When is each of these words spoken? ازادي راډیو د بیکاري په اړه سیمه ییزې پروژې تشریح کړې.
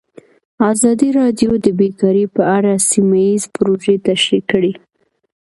ازادي 0.71 1.09
راډیو 1.19 1.51
د 1.65 1.67
بیکاري 1.79 2.25
په 2.35 2.41
اړه 2.57 2.73
سیمه 2.89 3.17
ییزې 3.27 3.47
پروژې 3.55 3.95
تشریح 4.07 4.43
کړې. 4.51 4.71